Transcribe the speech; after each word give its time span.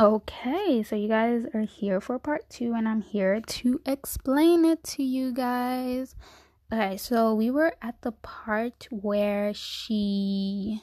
Okay, 0.00 0.82
so 0.82 0.96
you 0.96 1.08
guys 1.08 1.44
are 1.52 1.60
here 1.60 2.00
for 2.00 2.18
part 2.18 2.48
two, 2.48 2.72
and 2.72 2.88
I'm 2.88 3.02
here 3.02 3.38
to 3.38 3.82
explain 3.84 4.64
it 4.64 4.82
to 4.84 5.02
you 5.02 5.30
guys. 5.30 6.14
Okay, 6.72 6.96
so 6.96 7.34
we 7.34 7.50
were 7.50 7.74
at 7.82 8.00
the 8.00 8.12
part 8.12 8.88
where 8.90 9.52
she. 9.52 10.80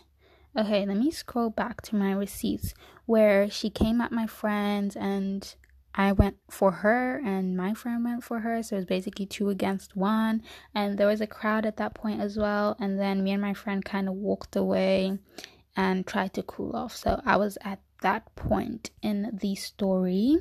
Okay, 0.56 0.86
let 0.86 0.98
me 0.98 1.10
scroll 1.10 1.50
back 1.50 1.82
to 1.84 1.96
my 1.96 2.12
receipts 2.12 2.76
where 3.08 3.50
she 3.50 3.72
came 3.72 4.02
at 4.02 4.12
my 4.12 4.28
friends 4.28 4.96
and 4.96 5.56
I 5.96 6.12
went 6.12 6.38
for 6.52 6.72
her 6.72 7.18
and 7.18 7.58
my 7.58 7.74
friend 7.74 8.04
went 8.04 8.24
for 8.24 8.42
her. 8.42 8.62
So 8.62 8.76
it 8.76 8.80
was 8.80 8.86
basically 8.86 9.26
two 9.26 9.50
against 9.50 9.96
one. 9.96 10.44
And 10.76 11.00
there 11.00 11.08
was 11.08 11.22
a 11.22 11.28
crowd 11.28 11.66
at 11.66 11.78
that 11.78 11.96
point 11.96 12.22
as 12.22 12.38
well. 12.38 12.76
And 12.80 13.00
then 13.00 13.24
me 13.24 13.32
and 13.32 13.42
my 13.42 13.56
friend 13.56 13.84
kind 13.84 14.08
of 14.08 14.14
walked 14.14 14.56
away 14.56 15.18
and 15.76 16.06
tried 16.06 16.34
to 16.36 16.44
cool 16.44 16.76
off. 16.76 16.96
So 16.96 17.20
I 17.26 17.38
was 17.38 17.58
at 17.62 17.80
that 18.02 18.36
point 18.36 18.92
in 19.02 19.38
the 19.42 19.56
story. 19.56 20.38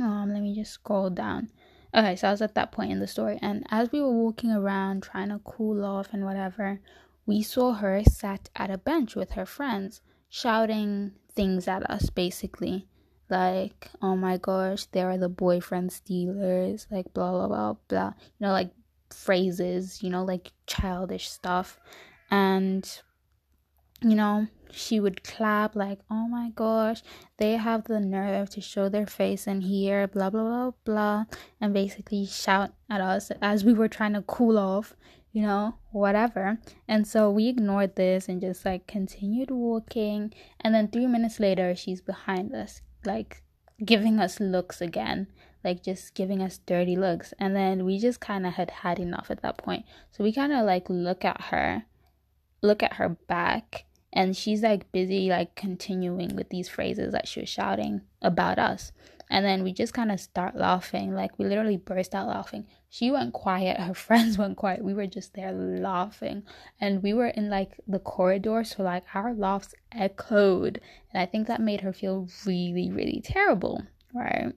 Um, 0.00 0.32
let 0.32 0.42
me 0.42 0.54
just 0.54 0.72
scroll 0.72 1.10
down. 1.10 1.50
Okay, 1.94 2.16
so 2.16 2.28
I 2.28 2.30
was 2.32 2.42
at 2.42 2.56
that 2.56 2.72
point 2.72 2.90
in 2.90 2.98
the 2.98 3.06
story, 3.06 3.38
and 3.40 3.64
as 3.70 3.92
we 3.92 4.00
were 4.00 4.10
walking 4.10 4.50
around 4.50 5.02
trying 5.04 5.28
to 5.28 5.40
cool 5.44 5.84
off 5.84 6.08
and 6.12 6.24
whatever, 6.24 6.80
we 7.24 7.42
saw 7.42 7.74
her 7.74 8.02
sat 8.02 8.50
at 8.56 8.70
a 8.70 8.78
bench 8.78 9.14
with 9.14 9.32
her 9.32 9.46
friends, 9.46 10.00
shouting 10.28 11.12
things 11.32 11.68
at 11.68 11.88
us 11.88 12.10
basically. 12.10 12.86
Like, 13.30 13.90
oh 14.02 14.16
my 14.16 14.36
gosh, 14.36 14.86
they 14.86 15.02
are 15.02 15.16
the 15.16 15.28
boyfriend 15.28 15.92
stealers, 15.92 16.86
like 16.90 17.14
blah 17.14 17.30
blah 17.30 17.48
blah 17.48 17.74
blah. 17.88 18.12
You 18.38 18.46
know, 18.46 18.52
like 18.52 18.70
phrases, 19.10 20.02
you 20.02 20.10
know, 20.10 20.24
like 20.24 20.52
childish 20.66 21.30
stuff. 21.30 21.78
And 22.30 22.86
you 24.04 24.14
know, 24.16 24.48
she 24.70 25.00
would 25.00 25.22
clap 25.24 25.76
like, 25.76 26.00
"Oh 26.10 26.28
my 26.28 26.50
gosh, 26.50 27.02
they 27.38 27.52
have 27.52 27.84
the 27.84 28.00
nerve 28.00 28.50
to 28.50 28.60
show 28.60 28.88
their 28.88 29.06
face 29.06 29.46
in 29.46 29.60
here, 29.62 30.06
blah 30.08 30.30
blah 30.30 30.42
blah 30.42 30.70
blah," 30.84 31.24
and 31.60 31.72
basically 31.72 32.26
shout 32.26 32.72
at 32.90 33.00
us 33.00 33.30
as 33.40 33.64
we 33.64 33.72
were 33.72 33.88
trying 33.88 34.14
to 34.14 34.22
cool 34.22 34.58
off, 34.58 34.96
you 35.32 35.42
know, 35.42 35.76
whatever. 35.92 36.58
And 36.88 37.06
so 37.06 37.30
we 37.30 37.48
ignored 37.48 37.96
this 37.96 38.28
and 38.28 38.40
just 38.40 38.64
like 38.64 38.86
continued 38.86 39.50
walking. 39.50 40.32
And 40.60 40.74
then 40.74 40.88
3 40.88 41.06
minutes 41.06 41.40
later, 41.40 41.74
she's 41.74 42.00
behind 42.00 42.54
us, 42.54 42.82
like 43.04 43.42
giving 43.84 44.20
us 44.20 44.40
looks 44.40 44.80
again 44.80 45.26
like 45.64 45.82
just 45.82 46.14
giving 46.14 46.42
us 46.42 46.58
dirty 46.58 46.94
looks 46.94 47.32
and 47.38 47.56
then 47.56 47.84
we 47.84 47.98
just 47.98 48.20
kind 48.20 48.46
of 48.46 48.52
had 48.52 48.70
had 48.70 48.98
enough 49.00 49.30
at 49.30 49.42
that 49.42 49.56
point 49.56 49.84
so 50.12 50.22
we 50.22 50.32
kind 50.32 50.52
of 50.52 50.64
like 50.64 50.88
look 50.88 51.24
at 51.24 51.40
her 51.40 51.84
look 52.62 52.82
at 52.82 52.94
her 52.94 53.08
back 53.26 53.84
and 54.14 54.34
she's 54.36 54.62
like 54.62 54.90
busy 54.92 55.28
like 55.28 55.54
continuing 55.54 56.34
with 56.34 56.48
these 56.48 56.68
phrases 56.68 57.12
that 57.12 57.28
she 57.28 57.40
was 57.40 57.48
shouting 57.48 58.00
about 58.22 58.58
us. 58.58 58.92
And 59.30 59.44
then 59.44 59.64
we 59.64 59.72
just 59.72 59.94
kind 59.94 60.12
of 60.12 60.20
start 60.20 60.54
laughing 60.54 61.14
like 61.14 61.38
we 61.38 61.46
literally 61.46 61.76
burst 61.76 62.14
out 62.14 62.28
laughing. 62.28 62.66
She 62.88 63.10
went 63.10 63.32
quiet 63.34 63.80
her 63.80 63.94
friends 64.06 64.38
went 64.38 64.56
quiet 64.56 64.82
we 64.84 64.94
were 64.94 65.06
just 65.06 65.34
there 65.34 65.52
laughing. 65.52 66.44
And 66.80 67.02
we 67.02 67.12
were 67.12 67.26
in 67.28 67.50
like 67.50 67.72
the 67.86 67.98
corridor 67.98 68.64
so 68.64 68.82
like 68.82 69.04
our 69.14 69.34
laughs 69.34 69.74
echoed. 69.92 70.80
And 71.12 71.20
i 71.20 71.26
think 71.26 71.48
that 71.48 71.60
made 71.60 71.82
her 71.82 71.92
feel 71.92 72.28
really 72.46 72.90
really 72.90 73.20
terrible 73.22 73.82
right? 74.14 74.52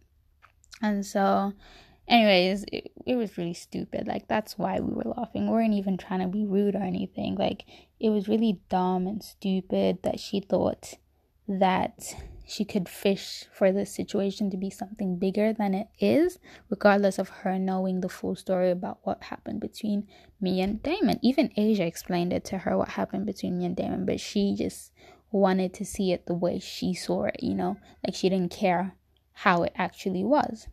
And 0.82 1.06
so 1.06 1.54
anyways 2.08 2.64
it, 2.72 2.92
it 3.06 3.16
was 3.16 3.38
really 3.38 3.54
stupid 3.54 4.08
like 4.08 4.28
that's 4.28 4.58
why 4.58 4.80
we 4.80 4.94
were 4.94 5.14
laughing 5.18 5.46
we 5.46 5.52
weren't 5.52 5.74
even 5.74 5.98
trying 5.98 6.22
to 6.22 6.28
be 6.28 6.46
rude 6.46 6.76
or 6.76 6.82
anything 6.82 7.36
like 7.36 7.64
it 8.00 8.10
was 8.10 8.28
really 8.28 8.60
dumb 8.70 9.08
and 9.08 9.24
stupid 9.24 9.98
that 10.04 10.20
she 10.20 10.40
thought 10.40 10.94
that 11.48 12.16
she 12.48 12.64
could 12.64 12.88
fish 12.88 13.46
for 13.52 13.74
the 13.74 13.86
situation 13.86 14.50
to 14.50 14.58
be 14.58 14.70
something 14.70 15.18
bigger 15.18 15.52
than 15.52 15.74
it 15.74 15.88
is, 16.00 16.40
regardless 16.70 17.20
of 17.20 17.30
her 17.30 17.60
knowing 17.60 18.00
the 18.00 18.10
full 18.10 18.36
story 18.36 18.72
about 18.72 19.00
what 19.04 19.24
happened 19.24 19.60
between 19.60 20.08
me 20.40 20.62
and 20.62 20.82
Damon. 20.82 21.20
Even 21.22 21.52
Asia 21.58 21.86
explained 21.86 22.32
it 22.32 22.46
to 22.46 22.60
her 22.60 22.78
what 22.78 22.90
happened 22.90 23.26
between 23.26 23.58
me 23.58 23.66
and 23.66 23.76
Damon, 23.76 24.06
but 24.06 24.22
she 24.22 24.56
just 24.56 24.94
wanted 25.30 25.74
to 25.74 25.84
see 25.84 26.14
it 26.14 26.26
the 26.26 26.34
way 26.34 26.58
she 26.58 26.94
saw 26.94 27.26
it, 27.26 27.44
you 27.44 27.54
know, 27.54 27.78
like 28.06 28.16
she 28.16 28.30
didn't 28.30 28.52
care 28.52 28.96
how 29.34 29.64
it 29.64 29.74
actually 29.76 30.24
was. 30.24 30.70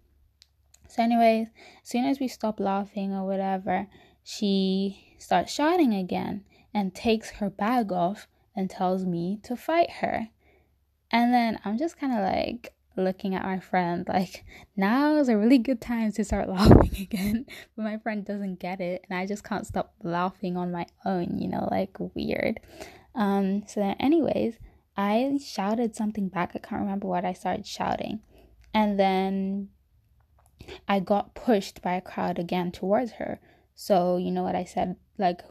So, 0.88 1.02
anyways, 1.02 1.48
as 1.82 1.88
soon 1.88 2.04
as 2.04 2.20
we 2.20 2.28
stop 2.28 2.60
laughing 2.60 3.12
or 3.12 3.26
whatever, 3.26 3.88
she 4.22 5.14
starts 5.18 5.52
shouting 5.52 5.94
again 5.94 6.44
and 6.72 6.94
takes 6.94 7.30
her 7.32 7.50
bag 7.50 7.92
off 7.92 8.26
and 8.54 8.70
tells 8.70 9.04
me 9.04 9.40
to 9.42 9.56
fight 9.56 9.90
her. 10.00 10.28
And 11.10 11.32
then 11.32 11.58
I'm 11.64 11.78
just 11.78 11.98
kind 11.98 12.12
of 12.12 12.20
like 12.20 12.74
looking 12.96 13.34
at 13.34 13.44
my 13.44 13.58
friend, 13.58 14.06
like, 14.08 14.44
now 14.76 15.16
is 15.16 15.28
a 15.28 15.36
really 15.36 15.58
good 15.58 15.80
time 15.80 16.12
to 16.12 16.24
start 16.24 16.48
laughing 16.48 16.96
again. 17.00 17.46
But 17.76 17.82
my 17.82 17.98
friend 17.98 18.24
doesn't 18.24 18.60
get 18.60 18.80
it, 18.80 19.04
and 19.08 19.18
I 19.18 19.26
just 19.26 19.44
can't 19.44 19.66
stop 19.66 19.94
laughing 20.02 20.56
on 20.56 20.72
my 20.72 20.86
own, 21.04 21.38
you 21.38 21.48
know, 21.48 21.68
like 21.70 21.96
weird. 22.14 22.60
Um, 23.14 23.64
so 23.66 23.80
then, 23.80 23.96
anyways, 24.00 24.58
I 24.96 25.38
shouted 25.44 25.96
something 25.96 26.28
back. 26.28 26.52
I 26.54 26.58
can't 26.58 26.82
remember 26.82 27.08
what 27.08 27.24
I 27.24 27.32
started 27.32 27.66
shouting. 27.66 28.20
And 28.72 28.98
then 28.98 29.68
I 30.88 31.00
got 31.00 31.34
pushed 31.34 31.82
by 31.82 31.94
a 31.94 32.00
crowd 32.00 32.38
again 32.38 32.72
towards 32.72 33.12
her. 33.12 33.40
So, 33.74 34.16
you 34.16 34.30
know 34.30 34.42
what 34.42 34.54
I 34.54 34.64
said 34.64 34.96
like 35.18 35.42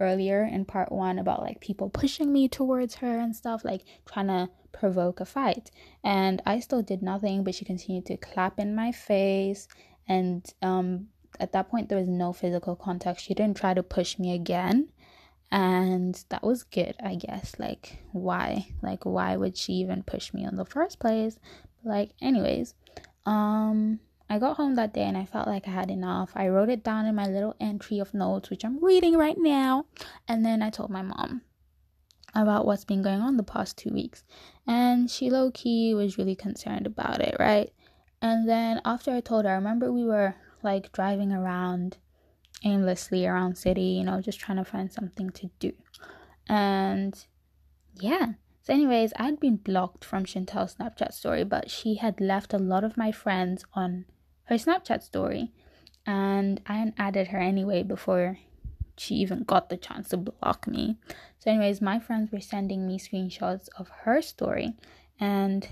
earlier 0.00 0.42
in 0.42 0.64
part 0.64 0.90
one 0.90 1.18
about 1.18 1.42
like 1.42 1.60
people 1.60 1.90
pushing 1.90 2.32
me 2.32 2.48
towards 2.48 2.96
her 2.96 3.18
and 3.18 3.36
stuff, 3.36 3.64
like 3.64 3.82
trying 4.06 4.28
to 4.28 4.48
provoke 4.72 5.20
a 5.20 5.24
fight. 5.24 5.70
And 6.02 6.42
I 6.46 6.60
still 6.60 6.82
did 6.82 7.02
nothing, 7.02 7.44
but 7.44 7.54
she 7.54 7.64
continued 7.64 8.06
to 8.06 8.16
clap 8.16 8.58
in 8.58 8.74
my 8.74 8.92
face. 8.92 9.68
And 10.08 10.44
um, 10.62 11.08
at 11.38 11.52
that 11.52 11.70
point, 11.70 11.88
there 11.88 11.98
was 11.98 12.08
no 12.08 12.32
physical 12.32 12.74
contact. 12.74 13.20
She 13.20 13.34
didn't 13.34 13.58
try 13.58 13.74
to 13.74 13.82
push 13.82 14.18
me 14.18 14.34
again. 14.34 14.88
And 15.52 16.22
that 16.28 16.42
was 16.42 16.62
good, 16.62 16.94
I 17.02 17.16
guess. 17.16 17.54
Like, 17.58 17.98
why? 18.12 18.68
Like, 18.82 19.04
why 19.04 19.36
would 19.36 19.56
she 19.56 19.74
even 19.74 20.02
push 20.04 20.32
me 20.32 20.44
in 20.44 20.56
the 20.56 20.64
first 20.64 20.98
place? 21.00 21.38
Like, 21.84 22.10
anyways, 22.22 22.74
um, 23.26 23.98
I 24.30 24.38
got 24.38 24.56
home 24.56 24.76
that 24.76 24.94
day 24.94 25.02
and 25.02 25.18
I 25.18 25.24
felt 25.24 25.48
like 25.48 25.66
I 25.66 25.72
had 25.72 25.90
enough. 25.90 26.30
I 26.36 26.46
wrote 26.46 26.68
it 26.68 26.84
down 26.84 27.06
in 27.06 27.16
my 27.16 27.26
little 27.26 27.56
entry 27.58 27.98
of 27.98 28.14
notes, 28.14 28.48
which 28.48 28.64
I'm 28.64 28.82
reading 28.82 29.16
right 29.16 29.36
now. 29.36 29.86
And 30.28 30.46
then 30.46 30.62
I 30.62 30.70
told 30.70 30.88
my 30.88 31.02
mom 31.02 31.42
about 32.32 32.64
what's 32.64 32.84
been 32.84 33.02
going 33.02 33.20
on 33.20 33.36
the 33.36 33.42
past 33.42 33.76
two 33.76 33.90
weeks. 33.90 34.22
And 34.68 35.10
she 35.10 35.30
low 35.30 35.50
key 35.50 35.94
was 35.94 36.16
really 36.16 36.36
concerned 36.36 36.86
about 36.86 37.20
it, 37.20 37.34
right? 37.40 37.72
And 38.22 38.48
then 38.48 38.80
after 38.84 39.10
I 39.10 39.20
told 39.20 39.46
her, 39.46 39.50
I 39.50 39.54
remember 39.54 39.92
we 39.92 40.04
were 40.04 40.36
like 40.62 40.92
driving 40.92 41.32
around 41.32 41.96
aimlessly 42.62 43.26
around 43.26 43.58
city, 43.58 43.82
you 43.82 44.04
know, 44.04 44.20
just 44.20 44.38
trying 44.38 44.58
to 44.58 44.64
find 44.64 44.92
something 44.92 45.30
to 45.30 45.50
do. 45.58 45.72
And 46.48 47.14
yeah. 48.00 48.34
So, 48.62 48.74
anyways, 48.74 49.12
I'd 49.16 49.40
been 49.40 49.56
blocked 49.56 50.04
from 50.04 50.24
Chantel's 50.24 50.76
Snapchat 50.76 51.14
story, 51.14 51.42
but 51.44 51.70
she 51.70 51.96
had 51.96 52.20
left 52.20 52.52
a 52.52 52.58
lot 52.58 52.84
of 52.84 52.96
my 52.96 53.10
friends 53.10 53.64
on 53.74 54.04
her 54.50 54.56
Snapchat 54.56 55.02
story, 55.02 55.52
and 56.04 56.60
I 56.66 56.92
added 56.98 57.28
her 57.28 57.38
anyway 57.38 57.82
before 57.84 58.38
she 58.98 59.14
even 59.14 59.44
got 59.44 59.70
the 59.70 59.76
chance 59.76 60.08
to 60.10 60.16
block 60.16 60.66
me. 60.66 60.96
So, 61.38 61.50
anyways, 61.50 61.80
my 61.80 61.98
friends 62.00 62.30
were 62.30 62.40
sending 62.40 62.86
me 62.86 62.98
screenshots 62.98 63.68
of 63.78 63.88
her 64.02 64.20
story, 64.20 64.74
and 65.18 65.66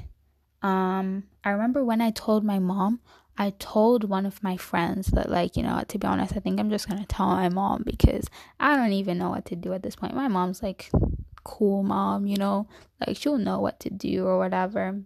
um, 0.63 1.25
I 1.45 1.51
remember 1.51 1.85
when 1.85 2.01
I 2.01 2.11
told 2.11 2.45
my 2.45 2.59
mom, 2.61 3.01
I 3.37 3.51
told 3.59 4.05
one 4.05 4.27
of 4.27 4.43
my 4.43 4.57
friends 4.57 5.09
that, 5.09 5.29
like, 5.29 5.57
you 5.57 5.63
know, 5.65 5.83
to 5.87 5.99
be 5.99 6.07
honest, 6.07 6.37
I 6.37 6.41
think 6.41 6.59
I'm 6.59 6.71
just 6.71 6.89
gonna 6.89 7.07
tell 7.07 7.27
my 7.27 7.49
mom 7.49 7.83
because 7.85 8.27
I 8.59 8.77
don't 8.77 8.93
even 8.93 9.19
know 9.19 9.31
what 9.31 9.45
to 9.47 9.57
do 9.57 9.73
at 9.73 9.83
this 9.83 9.97
point. 9.97 10.15
My 10.15 10.29
mom's 10.29 10.63
like, 10.63 10.91
cool 11.45 11.83
mom, 11.83 12.27
you 12.27 12.37
know, 12.37 12.69
like 13.05 13.17
she'll 13.17 13.39
know 13.39 13.59
what 13.59 13.81
to 13.81 13.91
do 13.91 14.25
or 14.27 14.39
whatever. 14.39 15.01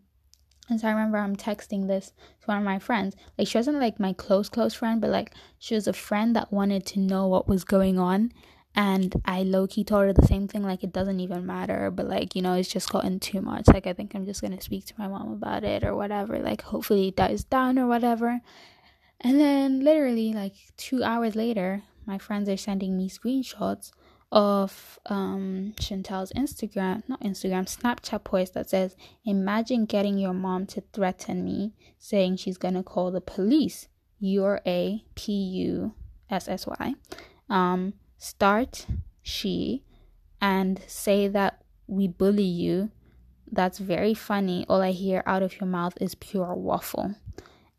And 0.69 0.81
so 0.81 0.89
I 0.89 0.93
remember 0.93 1.19
I'm 1.19 1.37
texting 1.37 1.87
this 1.87 2.13
to 2.41 2.47
one 2.47 2.59
of 2.59 2.65
my 2.65 2.79
friends. 2.79 3.17
Like 3.37 3.49
she 3.49 3.59
wasn't 3.59 3.81
like 3.81 3.99
my 3.99 4.13
close 4.13 4.49
close 4.49 4.75
friend, 4.75 5.01
but 5.01 5.11
like 5.11 5.35
she 5.59 5.75
was 5.75 5.87
a 5.87 5.93
friend 5.93 6.35
that 6.37 6.53
wanted 6.53 6.87
to 6.87 7.01
know 7.01 7.27
what 7.27 7.49
was 7.49 7.65
going 7.65 7.99
on. 7.99 8.33
And 8.75 9.21
I 9.27 9.43
low 9.43 9.67
key 9.67 9.85
told 9.85 10.05
her 10.05 10.13
the 10.15 10.27
same 10.27 10.49
thing, 10.49 10.63
like 10.63 10.83
it 10.83 10.93
doesn't 10.93 11.21
even 11.21 11.45
matter, 11.45 11.91
but 11.91 12.09
like, 12.09 12.35
you 12.35 12.41
know, 12.41 12.55
it's 12.55 12.71
just 12.71 12.91
gotten 12.91 13.21
too 13.21 13.43
much. 13.43 13.69
Like 13.69 13.87
I 13.87 13.93
think 13.93 14.15
I'm 14.15 14.25
just 14.25 14.41
gonna 14.41 14.61
speak 14.63 14.87
to 14.87 14.95
my 14.97 15.09
mom 15.09 15.33
about 15.33 15.65
it 15.65 15.85
or 15.85 15.95
whatever. 15.95 16.39
Like 16.39 16.63
hopefully 16.63 17.09
it 17.09 17.17
dies 17.17 17.45
down 17.45 17.79
or 17.79 17.87
whatever. 17.87 18.41
And 19.21 19.39
then 19.39 19.81
literally 19.85 20.33
like 20.33 20.55
two 20.77 21.05
hours 21.05 21.37
later, 21.37 21.83
my 22.07 22.19
friends 22.19 22.49
are 22.49 22.57
sending 22.57 22.97
me 22.97 23.11
screenshots 23.11 23.93
of 24.33 24.99
um, 25.07 25.75
Chantel's 25.77 26.33
Instagram, 26.33 27.03
not 27.09 27.21
Instagram, 27.21 27.65
Snapchat 27.65 28.25
post 28.25 28.55
that 28.55 28.69
says, 28.69 28.97
Imagine 29.25 29.85
getting 29.85 30.19
your 30.19 30.33
mom 30.33 30.67
to 30.67 30.83
threaten 30.93 31.45
me, 31.45 31.75
saying 31.99 32.37
she's 32.37 32.59
gonna 32.59 32.83
call 32.83 33.13
the 33.13 33.21
police. 33.21 33.89
You're 34.19 34.61
a 34.67 35.05
P 35.15 35.33
U 35.33 35.95
S 36.31 36.49
S 36.49 36.67
Y. 36.67 36.95
Um, 37.49 37.95
start 38.19 38.87
she 39.23 39.85
and 40.41 40.81
say 40.87 41.29
that 41.29 41.63
we 41.87 42.09
bully 42.09 42.43
you 42.43 42.91
that's 43.53 43.79
very 43.79 44.15
funny. 44.15 44.65
All 44.69 44.81
I 44.81 44.93
hear 44.93 45.23
out 45.27 45.43
of 45.43 45.61
your 45.61 45.69
mouth 45.69 45.93
is 46.01 46.15
pure 46.15 46.55
waffle. 46.55 47.15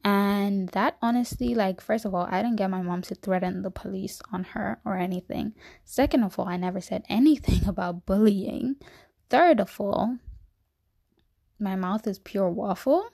And 0.03 0.67
that 0.69 0.97
honestly, 1.01 1.55
like, 1.55 1.79
first 1.79 2.03
of 2.03 2.13
all, 2.13 2.27
I 2.29 2.41
didn't 2.41 2.57
get 2.57 2.69
my 2.69 2.81
mom 2.81 3.03
to 3.03 3.15
threaten 3.15 3.61
the 3.61 3.71
police 3.71 4.21
on 4.33 4.43
her 4.43 4.79
or 4.83 4.97
anything. 4.97 5.53
Second 5.85 6.23
of 6.23 6.37
all, 6.37 6.47
I 6.47 6.57
never 6.57 6.81
said 6.81 7.03
anything 7.07 7.65
about 7.67 8.05
bullying. 8.05 8.75
Third 9.29 9.61
of 9.61 9.79
all, 9.79 10.17
my 11.57 11.75
mouth 11.75 12.05
is 12.05 12.19
pure 12.19 12.49
waffle. 12.49 13.09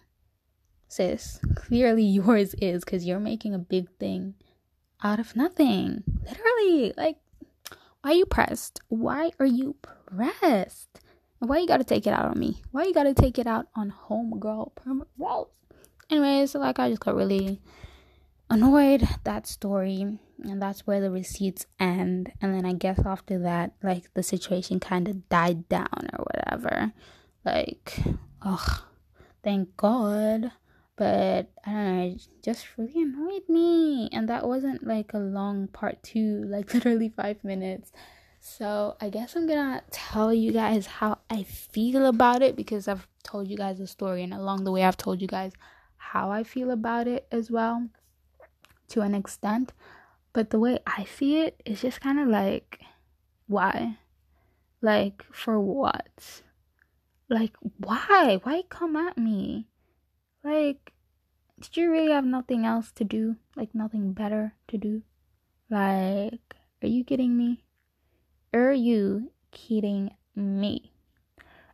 Sis, 0.88 1.40
clearly 1.56 2.04
yours 2.20 2.56
is 2.56 2.84
because 2.84 3.06
you're 3.06 3.20
making 3.20 3.54
a 3.54 3.60
big 3.60 3.88
thing 4.00 4.34
out 5.04 5.20
of 5.20 5.36
nothing. 5.36 6.04
Literally, 6.24 6.94
like, 6.98 7.18
why 8.02 8.12
are 8.12 8.14
you 8.14 8.26
pressed? 8.26 8.82
Why 8.88 9.32
are 9.40 9.46
you 9.46 9.76
pressed? 9.82 11.02
Why 11.38 11.60
you 11.60 11.68
gotta 11.68 11.84
take 11.84 12.08
it 12.08 12.14
out 12.14 12.26
on 12.26 12.40
me? 12.40 12.62
Why 12.72 12.84
you 12.84 12.94
gotta 12.94 13.14
take 13.14 13.38
it 13.38 13.46
out 13.46 13.68
on 13.76 13.94
homegirl 14.10 14.72
walls? 15.18 15.59
Anyways, 16.10 16.56
like 16.56 16.80
I 16.80 16.90
just 16.90 17.02
got 17.02 17.16
really 17.16 17.62
annoyed 18.50 19.08
that 19.24 19.46
story 19.46 20.18
and 20.44 20.62
that's 20.62 20.88
where 20.88 21.02
the 21.02 21.12
receipts 21.12 21.66
end 21.80 22.32
and 22.42 22.54
then 22.54 22.66
i 22.66 22.74
guess 22.74 23.00
after 23.06 23.38
that 23.38 23.74
like 23.84 24.12
the 24.14 24.24
situation 24.24 24.80
kind 24.80 25.08
of 25.08 25.30
died 25.30 25.68
down 25.70 26.10
or 26.18 26.26
whatever. 26.26 26.92
Like 27.46 28.00
ugh 28.42 28.82
thank 29.44 29.76
god. 29.78 30.52
But 30.96 31.52
i 31.66 31.72
don't 31.72 31.98
know 31.98 32.04
it 32.06 32.28
just 32.44 32.68
really 32.78 33.02
annoyed 33.02 33.48
me 33.48 34.10
and 34.12 34.28
that 34.28 34.48
wasn't 34.48 34.86
like 34.86 35.14
a 35.14 35.20
long 35.20 35.68
part 35.68 36.02
two 36.04 36.44
like 36.48 36.74
literally 36.74 37.10
five 37.10 37.44
minutes. 37.44 37.92
So 38.42 38.96
i 39.00 39.10
guess 39.10 39.36
i'm 39.36 39.48
gonna 39.48 39.84
tell 39.92 40.34
you 40.34 40.52
guys 40.54 40.86
how 40.86 41.20
i 41.30 41.44
feel 41.44 42.06
about 42.06 42.42
it 42.42 42.56
because 42.56 42.88
i've 42.88 43.06
told 43.22 43.50
you 43.50 43.58
guys 43.58 43.78
the 43.80 43.88
story 43.88 44.24
and 44.24 44.34
along 44.34 44.64
the 44.64 44.72
way 44.72 44.84
i've 44.84 44.96
told 44.96 45.22
you 45.22 45.28
guys 45.28 45.52
how 46.14 46.32
i 46.32 46.44
feel 46.44 46.72
about 46.72 47.08
it 47.08 47.28
as 47.32 47.52
well 47.52 47.90
to 48.90 49.02
an 49.02 49.16
extent. 49.16 49.72
But 50.34 50.50
the 50.50 50.60
way 50.60 50.80
i 50.86 51.06
see 51.06 51.40
it 51.40 51.62
is 51.66 51.82
just 51.82 52.02
kind 52.02 52.20
of 52.20 52.28
like 52.28 52.82
why? 53.48 53.98
Like 54.82 55.24
for 55.32 55.60
what? 55.60 56.44
Like 57.30 57.56
why? 57.78 58.40
Why 58.44 58.64
come 58.70 58.96
at 58.96 59.18
me? 59.18 59.68
Like 60.44 60.94
did 61.62 61.76
you 61.78 61.92
really 61.92 62.12
have 62.12 62.26
nothing 62.26 62.66
else 62.66 62.92
to 62.94 63.04
do? 63.04 63.36
Like 63.56 63.74
nothing 63.74 64.14
better 64.14 64.54
to 64.68 64.78
do? 64.78 65.02
Like 65.70 66.56
are 66.82 66.88
you 66.88 67.04
kidding 67.04 67.38
me? 67.38 67.64
Are 68.54 68.74
you 68.74 69.32
kidding 69.52 70.12
me? 70.36 70.92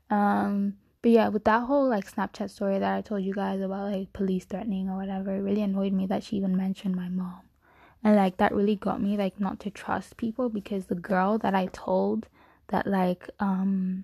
Um 0.09 0.77
but 1.05 1.11
yeah 1.11 1.27
with 1.27 1.43
that 1.43 1.61
whole 1.61 1.87
like 1.87 2.11
snapchat 2.11 2.49
story 2.49 2.79
that 2.79 2.95
i 2.95 2.99
told 2.99 3.21
you 3.21 3.31
guys 3.31 3.61
about 3.61 3.91
like 3.91 4.11
police 4.11 4.43
threatening 4.45 4.89
or 4.89 4.97
whatever 4.97 5.35
it 5.35 5.41
really 5.41 5.61
annoyed 5.61 5.93
me 5.93 6.07
that 6.07 6.23
she 6.23 6.37
even 6.37 6.57
mentioned 6.57 6.95
my 6.95 7.07
mom 7.07 7.41
and 8.03 8.15
like 8.15 8.37
that 8.37 8.55
really 8.55 8.75
got 8.75 8.99
me 8.99 9.15
like 9.15 9.39
not 9.39 9.59
to 9.59 9.69
trust 9.69 10.17
people 10.17 10.49
because 10.49 10.87
the 10.87 10.95
girl 10.95 11.37
that 11.37 11.53
i 11.53 11.67
told 11.67 12.27
that 12.69 12.87
like 12.87 13.29
um 13.39 14.03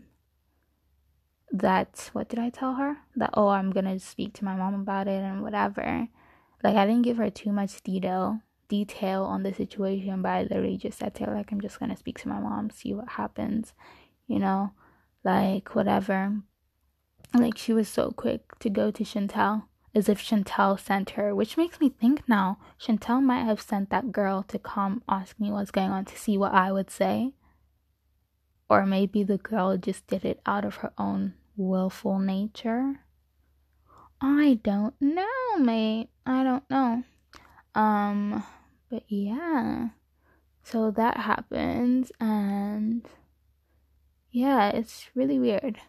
that 1.52 2.10
what 2.14 2.30
did 2.30 2.40
I 2.40 2.50
tell 2.50 2.76
her? 2.76 2.98
That 3.16 3.32
oh 3.34 3.50
I'm 3.50 3.72
gonna 3.72 4.00
speak 4.00 4.34
to 4.36 4.46
my 4.46 4.56
mom 4.56 4.74
about 4.74 5.08
it 5.08 5.22
and 5.22 5.42
whatever. 5.42 6.08
Like 6.64 6.76
I 6.76 6.86
didn't 6.86 7.02
give 7.04 7.18
her 7.18 7.30
too 7.30 7.52
much 7.52 7.82
detail 7.84 8.42
detail 8.68 9.24
on 9.24 9.44
the 9.44 9.54
situation, 9.54 10.22
but 10.22 10.30
I 10.30 10.42
literally 10.44 10.78
just 10.78 10.98
said 10.98 11.14
to 11.16 11.26
her 11.26 11.36
like 11.36 11.52
I'm 11.52 11.62
just 11.62 11.80
gonna 11.80 11.98
speak 11.98 12.20
to 12.20 12.30
my 12.30 12.40
mom, 12.40 12.70
see 12.70 12.94
what 12.94 13.10
happens, 13.10 13.74
you 14.28 14.40
know, 14.40 14.72
like 15.24 15.76
whatever. 15.76 16.42
Like 17.34 17.58
she 17.58 17.74
was 17.74 17.88
so 17.88 18.12
quick 18.12 18.60
to 18.60 18.70
go 18.70 18.92
to 18.92 19.04
Chantel 19.04 19.64
as 19.94 20.08
if 20.08 20.22
Chantel 20.22 20.80
sent 20.80 21.12
her, 21.12 21.36
which 21.36 21.58
makes 21.58 21.80
me 21.80 21.90
think 21.90 22.28
now 22.28 22.58
Chantel 22.80 23.22
might 23.22 23.44
have 23.44 23.62
sent 23.62 23.90
that 23.90 24.12
girl 24.12 24.44
to 24.44 24.60
come 24.60 25.04
ask 25.08 25.40
me 25.40 25.52
what's 25.52 25.72
going 25.72 25.92
on 25.92 26.06
to 26.06 26.18
see 26.18 26.38
what 26.38 26.54
I 26.54 26.72
would 26.72 26.90
say. 26.90 27.34
Or 28.70 28.86
maybe 28.86 29.24
the 29.24 29.38
girl 29.38 29.76
just 29.78 30.08
did 30.08 30.24
it 30.24 30.42
out 30.46 30.64
of 30.64 30.76
her 30.78 30.94
own 30.98 31.34
willful 31.58 32.20
nature? 32.20 33.02
I 34.22 34.60
don't 34.64 34.94
know, 35.02 35.58
mate. 35.60 36.10
I 36.26 36.44
don't 36.44 36.70
know. 36.70 37.04
Um, 37.76 38.44
but 38.90 39.04
yeah. 39.08 39.90
So 40.64 40.92
that 40.92 41.18
happens, 41.18 42.12
and 42.20 43.08
yeah, 44.32 44.70
it's 44.70 45.10
really 45.16 45.40
weird. 45.40 45.80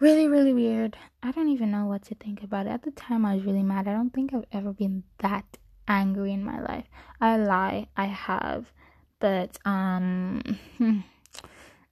Really, 0.00 0.28
really 0.28 0.54
weird. 0.54 0.96
I 1.24 1.32
don't 1.32 1.48
even 1.48 1.72
know 1.72 1.86
what 1.86 2.02
to 2.04 2.14
think 2.14 2.44
about 2.44 2.66
it. 2.66 2.70
At 2.70 2.82
the 2.82 2.92
time, 2.92 3.26
I 3.26 3.34
was 3.34 3.44
really 3.44 3.64
mad. 3.64 3.88
I 3.88 3.92
don't 3.92 4.10
think 4.10 4.32
I've 4.32 4.44
ever 4.52 4.72
been 4.72 5.02
that 5.18 5.58
angry 5.88 6.32
in 6.32 6.44
my 6.44 6.60
life. 6.60 6.84
I 7.20 7.36
lie, 7.36 7.88
I 7.96 8.06
have, 8.06 8.72
but 9.18 9.58
um. 9.64 10.40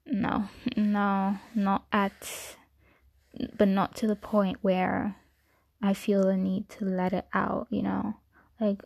no, 0.06 0.48
no, 0.76 1.38
not 1.56 1.86
at, 1.92 2.56
but 3.58 3.66
not 3.66 3.96
to 3.96 4.06
the 4.06 4.14
point 4.14 4.58
where 4.62 5.16
I 5.82 5.92
feel 5.92 6.22
the 6.22 6.36
need 6.36 6.68
to 6.70 6.84
let 6.84 7.12
it 7.12 7.26
out, 7.34 7.66
you 7.70 7.82
know? 7.82 8.14
Like, 8.60 8.82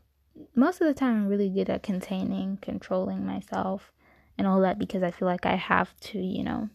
most 0.54 0.80
of 0.80 0.86
the 0.86 0.94
time, 0.94 1.16
I'm 1.16 1.28
really 1.28 1.50
good 1.50 1.68
at 1.68 1.82
containing, 1.82 2.58
controlling 2.62 3.26
myself, 3.26 3.92
and 4.38 4.46
all 4.46 4.60
that 4.62 4.78
because 4.78 5.02
I 5.02 5.10
feel 5.10 5.28
like 5.28 5.44
I 5.44 5.56
have 5.56 5.94
to, 6.00 6.18
you 6.18 6.42
know? 6.42 6.70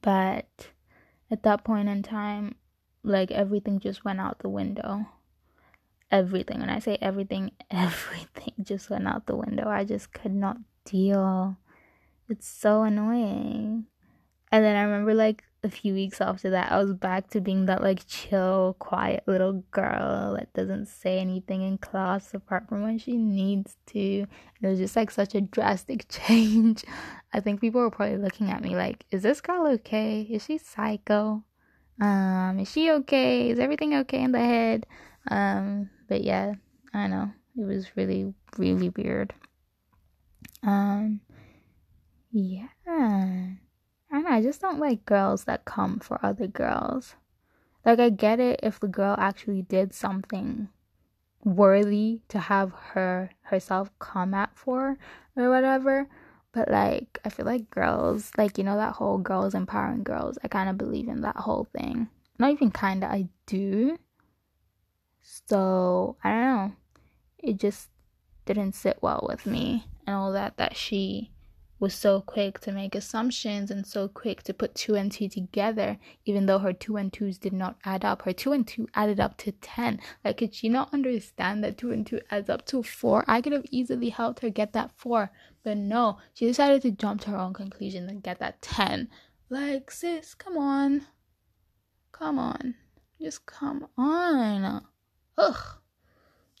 But 0.00 0.68
at 1.32 1.42
that 1.42 1.64
point 1.64 1.88
in 1.88 2.02
time, 2.04 2.54
like, 3.02 3.32
everything 3.32 3.80
just 3.80 4.04
went 4.04 4.20
out 4.20 4.38
the 4.38 4.48
window. 4.48 5.06
Everything. 6.10 6.60
When 6.60 6.70
I 6.70 6.78
say 6.78 6.98
everything, 7.00 7.50
everything 7.70 8.54
just 8.62 8.90
went 8.90 9.08
out 9.08 9.26
the 9.26 9.36
window. 9.36 9.68
I 9.68 9.82
just 9.84 10.12
could 10.12 10.34
not 10.34 10.58
deal 10.84 11.56
it's 12.32 12.48
so 12.48 12.82
annoying. 12.82 13.86
And 14.50 14.64
then 14.64 14.76
I 14.76 14.82
remember 14.82 15.14
like 15.14 15.44
a 15.62 15.68
few 15.68 15.94
weeks 15.94 16.20
after 16.20 16.50
that, 16.50 16.72
I 16.72 16.78
was 16.78 16.92
back 16.94 17.30
to 17.30 17.40
being 17.40 17.66
that 17.66 17.82
like 17.82 18.06
chill, 18.06 18.76
quiet 18.78 19.22
little 19.26 19.64
girl 19.70 20.34
that 20.34 20.52
doesn't 20.52 20.86
say 20.86 21.18
anything 21.18 21.62
in 21.62 21.78
class 21.78 22.34
apart 22.34 22.68
from 22.68 22.82
when 22.82 22.98
she 22.98 23.16
needs 23.16 23.76
to. 23.86 24.26
It 24.60 24.66
was 24.66 24.78
just 24.78 24.96
like 24.96 25.10
such 25.10 25.34
a 25.34 25.40
drastic 25.40 26.06
change. 26.08 26.84
I 27.32 27.40
think 27.40 27.60
people 27.60 27.80
were 27.80 27.90
probably 27.90 28.18
looking 28.18 28.50
at 28.50 28.62
me 28.62 28.76
like, 28.76 29.04
is 29.10 29.22
this 29.22 29.40
girl 29.40 29.66
okay? 29.66 30.22
Is 30.22 30.44
she 30.44 30.58
psycho? 30.58 31.42
Um, 32.00 32.58
is 32.60 32.70
she 32.70 32.90
okay? 32.90 33.50
Is 33.50 33.58
everything 33.58 33.94
okay 33.94 34.22
in 34.22 34.32
the 34.32 34.40
head? 34.40 34.86
Um, 35.30 35.90
but 36.08 36.22
yeah, 36.22 36.54
I 36.92 37.06
know. 37.06 37.30
It 37.56 37.64
was 37.64 37.96
really, 37.96 38.34
really 38.58 38.90
weird. 38.90 39.34
Um, 40.62 41.20
yeah. 42.30 42.68
I 42.86 43.56
don't 44.10 44.24
know, 44.24 44.30
I 44.30 44.42
just 44.42 44.60
don't 44.60 44.78
like 44.78 45.06
girls 45.06 45.44
that 45.44 45.64
come 45.64 45.98
for 46.00 46.18
other 46.24 46.46
girls. 46.46 47.16
Like, 47.84 47.98
I 47.98 48.10
get 48.10 48.40
it 48.40 48.60
if 48.62 48.78
the 48.78 48.88
girl 48.88 49.16
actually 49.18 49.62
did 49.62 49.94
something 49.94 50.68
worthy 51.44 52.20
to 52.28 52.38
have 52.38 52.72
her 52.92 53.30
herself 53.42 53.90
come 53.98 54.34
at 54.34 54.50
for 54.56 54.98
or 55.36 55.50
whatever. 55.50 56.08
But 56.52 56.70
like, 56.70 57.18
I 57.24 57.30
feel 57.30 57.46
like 57.46 57.70
girls, 57.70 58.30
like, 58.36 58.58
you 58.58 58.64
know, 58.64 58.76
that 58.76 58.94
whole 58.94 59.18
girls 59.18 59.54
empowering 59.54 60.02
girls, 60.02 60.38
I 60.44 60.48
kind 60.48 60.68
of 60.68 60.76
believe 60.76 61.08
in 61.08 61.22
that 61.22 61.36
whole 61.36 61.66
thing. 61.76 62.08
Not 62.38 62.52
even 62.52 62.70
kind 62.70 63.02
of, 63.02 63.10
I 63.10 63.28
do. 63.46 63.98
So, 65.22 66.16
I 66.22 66.30
don't 66.30 66.40
know. 66.40 66.72
It 67.38 67.58
just 67.58 67.88
didn't 68.44 68.74
sit 68.74 68.98
well 69.00 69.24
with 69.28 69.46
me 69.46 69.86
and 70.06 70.14
all 70.14 70.32
that, 70.32 70.58
that 70.58 70.76
she 70.76 71.30
was 71.82 71.92
so 71.92 72.20
quick 72.20 72.60
to 72.60 72.70
make 72.70 72.94
assumptions 72.94 73.68
and 73.68 73.84
so 73.84 74.06
quick 74.06 74.40
to 74.44 74.54
put 74.54 74.72
two 74.72 74.94
and 74.94 75.10
two 75.10 75.28
together, 75.28 75.98
even 76.24 76.46
though 76.46 76.60
her 76.60 76.72
two 76.72 76.96
and 76.96 77.12
twos 77.12 77.38
did 77.38 77.52
not 77.52 77.76
add 77.84 78.04
up. 78.04 78.22
Her 78.22 78.32
two 78.32 78.52
and 78.52 78.64
two 78.64 78.86
added 78.94 79.18
up 79.18 79.36
to 79.38 79.50
10. 79.50 79.98
Like, 80.24 80.36
could 80.36 80.54
she 80.54 80.68
not 80.68 80.94
understand 80.94 81.64
that 81.64 81.76
two 81.76 81.90
and 81.90 82.06
two 82.06 82.20
adds 82.30 82.48
up 82.48 82.64
to 82.66 82.84
four? 82.84 83.24
I 83.26 83.40
could 83.40 83.52
have 83.52 83.66
easily 83.72 84.10
helped 84.10 84.40
her 84.40 84.48
get 84.48 84.72
that 84.74 84.92
four, 84.96 85.32
but 85.64 85.76
no, 85.76 86.18
she 86.32 86.46
decided 86.46 86.82
to 86.82 86.92
jump 86.92 87.20
to 87.22 87.30
her 87.30 87.36
own 87.36 87.52
conclusion 87.52 88.08
and 88.08 88.22
get 88.22 88.38
that 88.38 88.62
10. 88.62 89.08
Like, 89.50 89.90
sis, 89.90 90.34
come 90.34 90.56
on. 90.56 91.06
Come 92.12 92.38
on. 92.38 92.76
Just 93.20 93.44
come 93.44 93.88
on. 93.98 94.84
Ugh. 95.36 95.64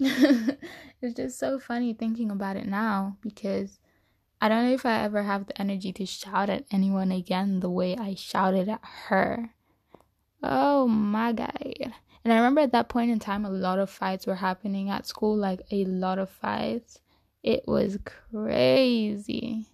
it's 0.00 1.14
just 1.14 1.38
so 1.38 1.60
funny 1.60 1.94
thinking 1.94 2.32
about 2.32 2.56
it 2.56 2.66
now 2.66 3.16
because 3.22 3.78
I 4.42 4.48
don't 4.48 4.66
know 4.66 4.74
if 4.74 4.84
I 4.84 5.04
ever 5.04 5.22
have 5.22 5.46
the 5.46 5.60
energy 5.60 5.92
to 5.92 6.04
shout 6.04 6.50
at 6.50 6.64
anyone 6.72 7.12
again 7.12 7.60
the 7.60 7.70
way 7.70 7.96
I 7.96 8.16
shouted 8.16 8.68
at 8.68 8.80
her. 9.06 9.54
Oh 10.42 10.88
my 10.88 11.32
god. 11.32 11.92
And 12.24 12.32
I 12.32 12.38
remember 12.38 12.60
at 12.60 12.72
that 12.72 12.88
point 12.88 13.12
in 13.12 13.20
time, 13.20 13.44
a 13.44 13.50
lot 13.50 13.78
of 13.78 13.88
fights 13.88 14.26
were 14.26 14.34
happening 14.34 14.90
at 14.90 15.06
school, 15.06 15.36
like 15.36 15.60
a 15.70 15.84
lot 15.84 16.18
of 16.18 16.28
fights. 16.28 16.98
It 17.44 17.68
was 17.68 17.98
crazy. 18.04 19.68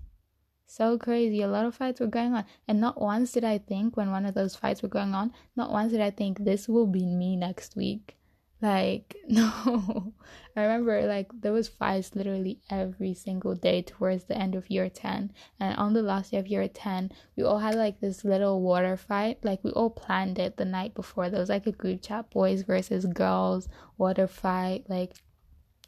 so 0.66 0.98
crazy. 0.98 1.40
A 1.40 1.48
lot 1.48 1.64
of 1.64 1.74
fights 1.74 1.98
were 1.98 2.06
going 2.06 2.34
on. 2.34 2.44
And 2.68 2.78
not 2.78 3.00
once 3.00 3.32
did 3.32 3.44
I 3.44 3.56
think 3.56 3.96
when 3.96 4.10
one 4.10 4.26
of 4.26 4.34
those 4.34 4.54
fights 4.54 4.82
were 4.82 4.90
going 4.90 5.14
on, 5.14 5.32
not 5.56 5.72
once 5.72 5.92
did 5.92 6.02
I 6.02 6.10
think 6.10 6.44
this 6.44 6.68
will 6.68 6.86
be 6.86 7.06
me 7.06 7.36
next 7.36 7.74
week. 7.74 8.17
Like, 8.60 9.16
no. 9.28 10.12
I 10.56 10.62
remember 10.62 11.06
like 11.06 11.30
there 11.40 11.52
was 11.52 11.68
fights 11.68 12.16
literally 12.16 12.58
every 12.68 13.14
single 13.14 13.54
day 13.54 13.82
towards 13.82 14.24
the 14.24 14.36
end 14.36 14.56
of 14.56 14.68
year 14.68 14.88
10. 14.88 15.32
And 15.60 15.76
on 15.76 15.92
the 15.92 16.02
last 16.02 16.32
day 16.32 16.38
of 16.38 16.48
year 16.48 16.66
10, 16.66 17.12
we 17.36 17.44
all 17.44 17.58
had 17.58 17.76
like 17.76 18.00
this 18.00 18.24
little 18.24 18.60
water 18.60 18.96
fight. 18.96 19.44
Like 19.44 19.62
we 19.62 19.70
all 19.70 19.90
planned 19.90 20.38
it 20.38 20.56
the 20.56 20.64
night 20.64 20.94
before. 20.94 21.30
There 21.30 21.38
was 21.38 21.48
like 21.48 21.66
a 21.66 21.72
group 21.72 22.02
chat 22.02 22.30
boys 22.30 22.62
versus 22.62 23.06
girls 23.06 23.68
water 23.96 24.26
fight. 24.26 24.86
Like 24.88 25.10
it 25.10 25.16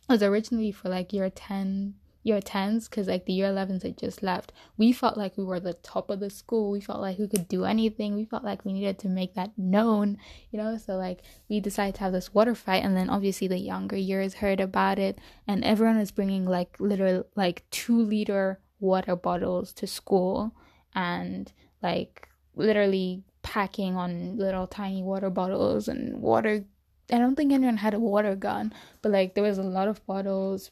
was 0.08 0.22
originally 0.22 0.70
for 0.70 0.88
like 0.88 1.12
year 1.12 1.30
10 1.30 1.94
year 2.22 2.40
10s 2.40 2.88
because 2.88 3.08
like 3.08 3.24
the 3.24 3.32
year 3.32 3.48
11s 3.48 3.82
had 3.82 3.98
just 3.98 4.22
left. 4.22 4.52
We 4.76 4.92
felt 4.92 5.16
like 5.16 5.36
we 5.36 5.44
were 5.44 5.60
the 5.60 5.74
top 5.74 6.10
of 6.10 6.20
the 6.20 6.30
school. 6.30 6.70
We 6.70 6.80
felt 6.80 7.00
like 7.00 7.18
we 7.18 7.28
could 7.28 7.48
do 7.48 7.64
anything. 7.64 8.14
We 8.14 8.24
felt 8.24 8.44
like 8.44 8.64
we 8.64 8.72
needed 8.72 8.98
to 9.00 9.08
make 9.08 9.34
that 9.34 9.56
known 9.56 10.18
you 10.50 10.58
know? 10.58 10.76
So 10.76 10.96
like 10.96 11.20
we 11.48 11.60
decided 11.60 11.94
to 11.96 12.00
have 12.00 12.12
this 12.12 12.34
water 12.34 12.54
fight 12.54 12.84
and 12.84 12.96
then 12.96 13.10
obviously 13.10 13.48
the 13.48 13.58
younger 13.58 13.96
years 13.96 14.34
heard 14.34 14.60
about 14.60 14.98
it 14.98 15.18
and 15.46 15.64
everyone 15.64 15.98
was 15.98 16.10
bringing 16.10 16.44
like 16.46 16.76
literal 16.78 17.26
like 17.36 17.64
two 17.70 18.00
liter 18.00 18.60
water 18.80 19.16
bottles 19.16 19.72
to 19.74 19.86
school 19.86 20.52
and 20.94 21.52
like 21.82 22.28
literally 22.54 23.22
packing 23.42 23.96
on 23.96 24.36
little 24.36 24.66
tiny 24.66 25.02
water 25.02 25.30
bottles 25.30 25.88
and 25.88 26.20
water 26.20 26.64
I 27.12 27.18
don't 27.18 27.34
think 27.34 27.52
anyone 27.52 27.78
had 27.78 27.94
a 27.94 27.98
water 27.98 28.36
gun, 28.36 28.72
but 29.02 29.10
like 29.10 29.34
there 29.34 29.42
was 29.42 29.58
a 29.58 29.64
lot 29.64 29.88
of 29.88 30.04
bottles 30.06 30.70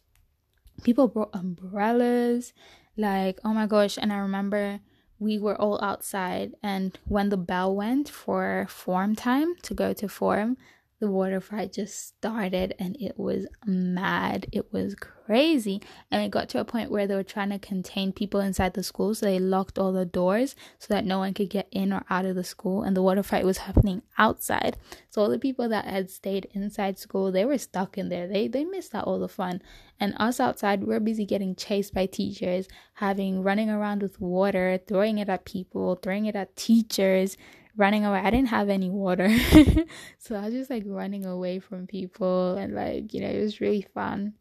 people 0.83 1.09
brought 1.09 1.31
umbrellas 1.35 2.53
like 2.97 3.39
oh 3.45 3.53
my 3.53 3.67
gosh 3.67 3.99
and 3.99 4.13
i 4.13 4.17
remember 4.17 4.81
we 5.19 5.39
were 5.39 5.61
all 5.61 5.83
outside 5.83 6.53
and 6.63 6.99
when 7.07 7.29
the 7.29 7.37
bell 7.37 7.75
went 7.75 8.09
for 8.09 8.67
form 8.69 9.15
time 9.15 9.55
to 9.63 9.75
go 9.75 9.93
to 9.93 10.09
form 10.09 10.57
the 11.01 11.11
water 11.11 11.41
fight 11.41 11.73
just 11.73 12.09
started 12.09 12.75
and 12.79 12.97
it 12.99 13.17
was 13.17 13.47
mad. 13.65 14.47
It 14.51 14.73
was 14.73 14.97
crazy. 14.97 15.81
And 16.11 16.25
it 16.25 16.33
got 16.33 16.49
to 16.51 16.61
a 16.61 16.65
point 16.65 16.91
where 16.91 17.07
they 17.07 17.15
were 17.15 17.23
trying 17.23 17.51
to 17.51 17.59
contain 17.59 18.13
people 18.13 18.41
inside 18.41 18.75
the 18.75 18.83
school. 18.83 19.15
So 19.15 19.27
they 19.27 19.39
locked 19.39 19.79
all 19.79 19.93
the 19.93 20.05
doors 20.05 20.57
so 20.79 20.93
that 20.93 21.05
no 21.05 21.19
one 21.19 21.35
could 21.35 21.51
get 21.51 21.69
in 21.71 21.93
or 21.93 22.05
out 22.11 22.25
of 22.25 22.35
the 22.35 22.43
school. 22.43 22.83
And 22.83 22.97
the 22.97 23.03
water 23.03 23.23
fight 23.23 23.45
was 23.45 23.59
happening 23.59 24.03
outside. 24.17 24.77
So 25.11 25.23
all 25.23 25.29
the 25.29 25.39
people 25.39 25.69
that 25.69 25.85
had 25.85 26.11
stayed 26.11 26.49
inside 26.53 26.99
school, 26.99 27.31
they 27.31 27.45
were 27.45 27.59
stuck 27.59 27.97
in 27.97 28.09
there. 28.09 28.27
They 28.27 28.49
they 28.49 28.65
missed 28.65 28.95
out 28.95 29.05
all 29.05 29.21
the 29.21 29.29
fun. 29.29 29.63
And 30.01 30.15
us 30.17 30.41
outside, 30.41 30.85
we're 30.85 31.01
busy 31.01 31.27
getting 31.27 31.55
chased 31.55 31.95
by 31.95 32.07
teachers, 32.07 32.67
having 32.95 33.43
running 33.43 33.71
around 33.71 34.03
with 34.03 34.21
water, 34.21 34.81
throwing 34.87 35.19
it 35.19 35.29
at 35.29 35.45
people, 35.45 35.97
throwing 35.97 36.27
it 36.27 36.37
at 36.37 36.57
teachers 36.57 37.37
running 37.79 38.05
away. 38.05 38.19
I 38.19 38.31
didn't 38.31 38.49
have 38.49 38.69
any 38.69 38.91
water. 38.91 39.29
so 40.19 40.37
I 40.37 40.45
was 40.47 40.53
just 40.53 40.71
like 40.71 40.83
running 40.85 41.25
away 41.25 41.61
from 41.61 41.87
people 41.87 42.57
and 42.57 42.75
like, 42.75 43.15
you 43.15 43.21
know, 43.23 43.29
it 43.29 43.41
was 43.41 43.61
really 43.61 43.87
fun. 43.95 44.35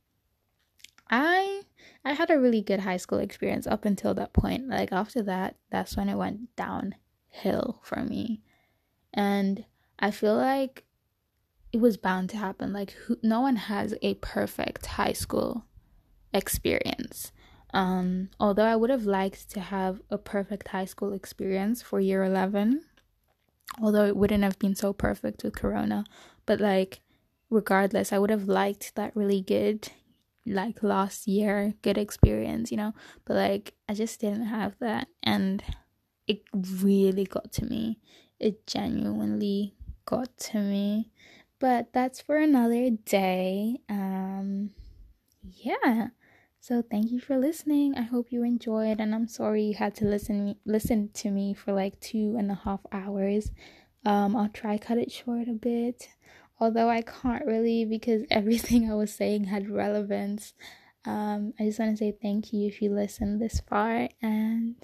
I 1.10 1.62
I 2.04 2.14
had 2.14 2.30
a 2.30 2.40
really 2.40 2.62
good 2.62 2.82
high 2.82 2.98
school 2.98 3.20
experience 3.20 3.68
up 3.68 3.86
until 3.86 4.14
that 4.16 4.34
point. 4.34 4.68
Like 4.68 4.92
after 4.92 5.22
that, 5.24 5.56
that's 5.72 5.96
when 5.96 6.10
it 6.10 6.16
went 6.16 6.54
downhill 6.56 7.80
for 7.84 8.04
me. 8.04 8.42
And 9.14 9.64
I 10.00 10.12
feel 10.12 10.36
like 10.36 10.84
it 11.72 11.80
was 11.80 11.96
bound 11.96 12.30
to 12.32 12.38
happen. 12.38 12.74
Like 12.74 12.92
who, 12.92 13.18
no 13.22 13.42
one 13.42 13.56
has 13.56 13.94
a 14.02 14.16
perfect 14.16 14.86
high 14.86 15.14
school 15.14 15.66
experience. 16.34 17.32
Um, 17.74 18.30
although 18.40 18.64
I 18.66 18.76
would 18.76 18.90
have 18.90 19.06
liked 19.06 19.50
to 19.52 19.60
have 19.60 20.02
a 20.10 20.18
perfect 20.18 20.70
high 20.70 20.86
school 20.86 21.14
experience 21.14 21.82
for 21.82 22.00
year 22.00 22.24
11 22.24 22.82
although 23.82 24.06
it 24.06 24.16
wouldn't 24.16 24.44
have 24.44 24.60
been 24.60 24.76
so 24.76 24.94
perfect 24.94 25.44
with 25.44 25.56
corona 25.56 26.04
but 26.46 26.60
like 26.60 27.02
regardless 27.50 28.12
i 28.12 28.20
would 28.20 28.30
have 28.30 28.48
liked 28.48 28.96
that 28.96 29.16
really 29.16 29.42
good 29.42 29.90
like 30.46 30.82
last 30.82 31.28
year 31.28 31.74
good 31.82 31.98
experience 31.98 32.72
you 32.72 32.78
know? 32.78 32.94
But 33.26 33.36
like 33.36 33.74
i 33.90 33.94
just 33.94 34.20
didn't 34.22 34.46
have 34.46 34.76
that 34.80 35.08
and 35.24 35.64
it 36.28 36.42
really 36.54 37.24
got 37.24 37.52
to 37.54 37.66
me. 37.66 38.00
It 38.40 38.68
genuinely 38.68 39.74
got 40.06 40.38
to 40.38 40.60
me. 40.60 41.10
But 41.60 41.94
that's 41.94 42.22
for 42.22 42.38
another 42.38 42.90
day. 42.92 43.78
Um 43.90 44.72
yeah 45.42 46.10
so 46.68 46.82
thank 46.82 47.12
you 47.12 47.22
for 47.22 47.38
listening. 47.38 47.96
I 47.96 48.02
hope 48.02 48.30
you 48.30 48.44
enjoyed, 48.44 49.00
and 49.00 49.16
I'm 49.16 49.30
sorry 49.30 49.64
you 49.64 49.76
had 49.76 49.96
to 49.96 50.06
listen 50.06 50.58
listen 50.66 51.10
to 51.14 51.32
me 51.32 51.54
for 51.54 51.72
like 51.72 51.98
two 52.02 52.36
and 52.38 52.52
a 52.52 52.56
half 52.56 52.82
hours. 52.92 53.52
Um, 54.06 54.36
I'll 54.36 54.50
try 54.50 54.78
cut 54.78 54.98
it 54.98 55.10
short 55.10 55.48
a 55.48 55.54
bit, 55.54 56.10
although 56.60 56.90
I 56.90 57.04
can't 57.04 57.46
really 57.46 57.86
because 57.86 58.24
everything 58.30 58.92
I 58.92 58.96
was 58.96 59.14
saying 59.14 59.46
had 59.46 59.70
relevance. 59.70 60.54
Um, 61.06 61.54
I 61.58 61.64
just 61.64 61.80
want 61.80 61.94
to 61.94 61.98
say 61.98 62.18
thank 62.22 62.52
you 62.52 62.68
if 62.68 62.82
you 62.82 62.90
listened 62.90 63.40
this 63.40 63.62
far, 63.62 64.10
and 64.22 64.76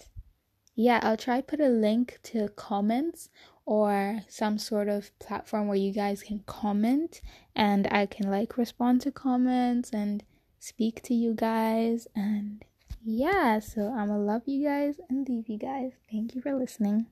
yeah, 0.76 1.02
I'll 1.04 1.18
try 1.18 1.42
put 1.42 1.60
a 1.60 1.68
link 1.68 2.18
to 2.24 2.48
comments 2.56 3.28
or 3.66 4.22
some 4.30 4.58
sort 4.58 4.88
of 4.88 5.12
platform 5.20 5.68
where 5.68 5.76
you 5.76 5.92
guys 5.92 6.24
can 6.24 6.44
comment, 6.46 7.20
and 7.58 7.90
I 7.92 8.06
can 8.06 8.32
like 8.32 8.58
respond 8.58 9.02
to 9.02 9.12
comments 9.12 9.92
and 9.92 10.24
speak 10.64 11.02
to 11.04 11.14
you 11.14 11.34
guys. 11.34 12.08
And 12.16 12.64
yeah, 13.04 13.60
so 13.60 13.90
I'm 13.92 14.08
gonna 14.08 14.20
love 14.20 14.44
you 14.46 14.66
guys 14.66 14.96
and 15.10 15.28
leave 15.28 15.50
you 15.50 15.58
guys. 15.58 15.92
Thank 16.10 16.36
you 16.36 16.42
for 16.42 16.54
listening. 16.56 17.08